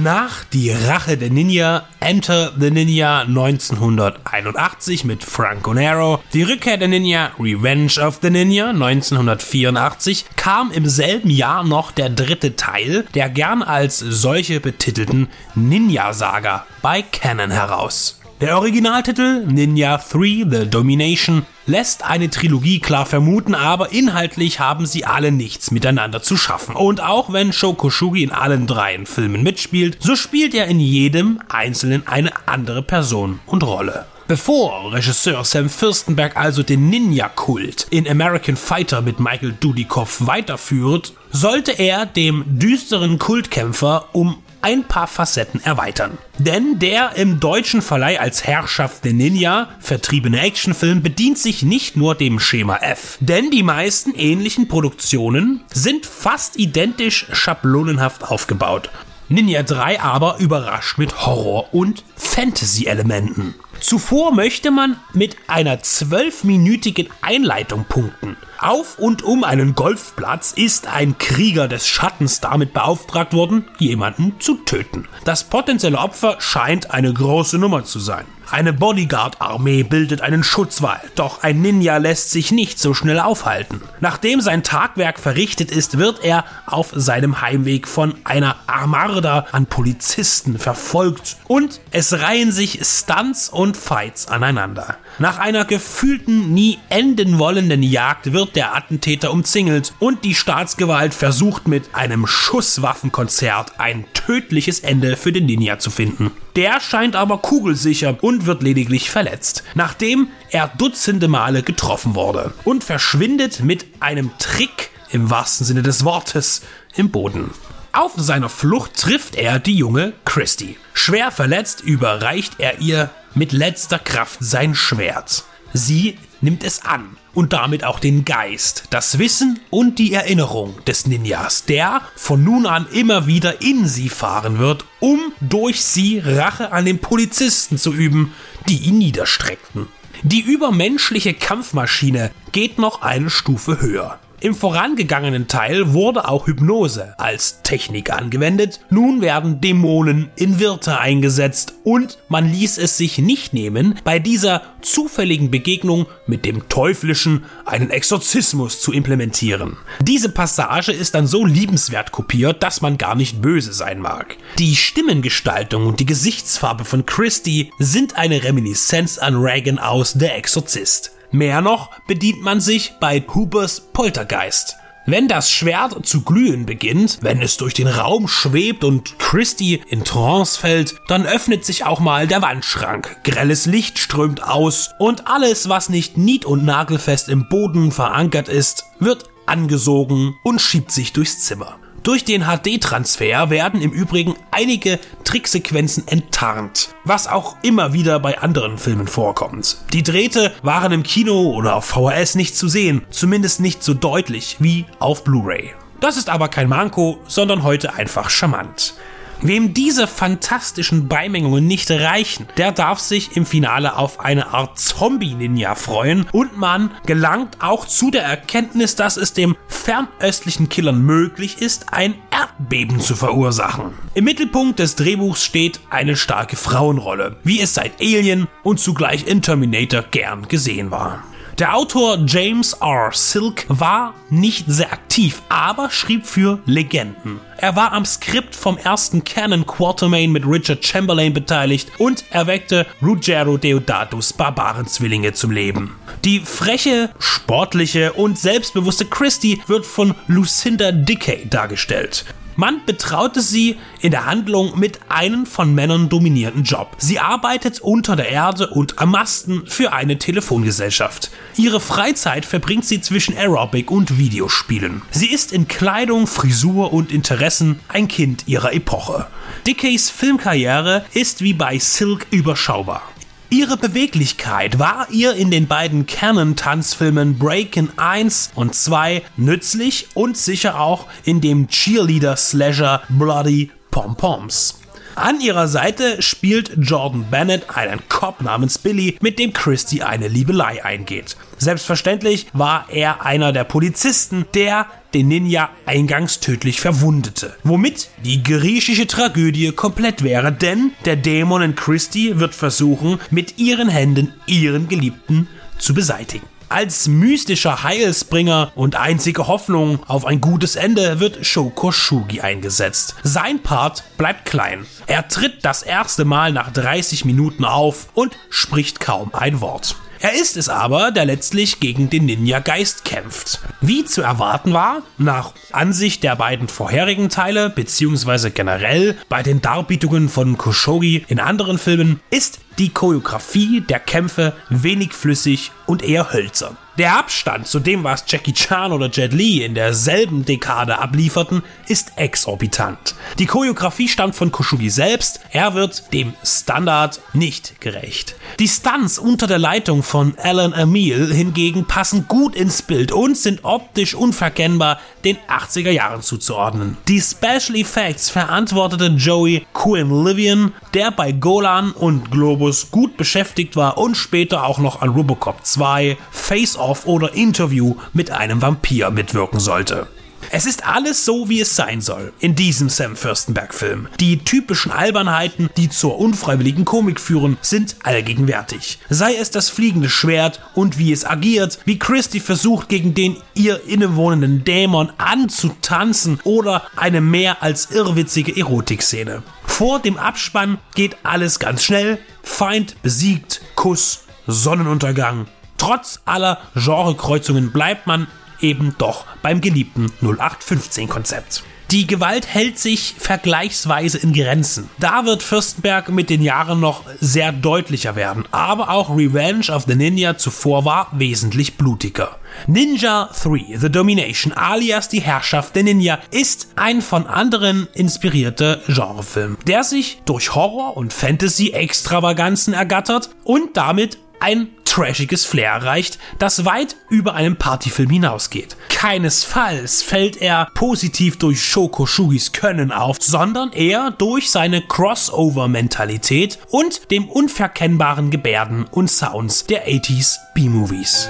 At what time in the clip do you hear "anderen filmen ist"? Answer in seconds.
331.38-332.58